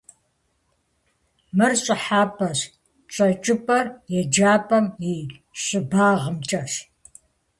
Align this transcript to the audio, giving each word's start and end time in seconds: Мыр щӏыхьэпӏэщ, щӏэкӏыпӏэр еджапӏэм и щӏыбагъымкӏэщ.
Мыр 1.57 1.73
щӏыхьэпӏэщ, 1.83 2.59
щӏэкӏыпӏэр 3.13 3.85
еджапӏэм 4.19 4.85
и 5.11 5.15
щӏыбагъымкӏэщ. 5.63 6.73